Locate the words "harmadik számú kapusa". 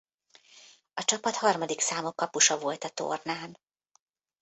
1.35-2.59